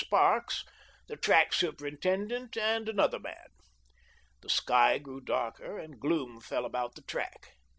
1G7 0.01 0.07
Sparks, 0.07 0.65
the 1.09 1.15
track 1.15 1.53
superintendent 1.53 2.57
and 2.57 2.89
another 2.89 3.19
man. 3.19 3.49
The 4.41 4.49
sky 4.49 4.97
grew 4.97 5.21
darker, 5.21 5.77
and 5.77 5.99
gloom 5.99 6.39
fell 6.41 6.65
about 6.65 6.95
the 6.95 7.03
track. 7.03 7.49